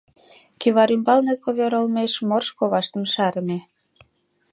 Кӱвар 0.59 0.89
ӱмбалне 0.95 1.33
ковёр 1.43 1.73
олмеш 1.79 2.13
морж 2.29 2.47
коваштым 2.59 3.03
шарыме. 3.13 3.59